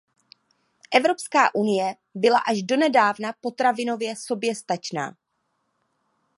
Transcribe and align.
Evropská 0.95 1.55
unie 1.55 1.95
byla 2.15 2.39
až 2.39 2.63
donedávna 2.63 3.33
potravinově 3.41 4.15
soběstačná. 4.15 5.15